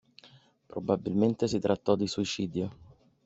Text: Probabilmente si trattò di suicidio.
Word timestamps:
Probabilmente 0.67 1.47
si 1.47 1.59
trattò 1.59 1.95
di 1.95 2.07
suicidio. 2.07 2.71